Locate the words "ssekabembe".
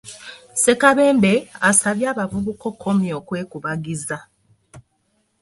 0.53-1.33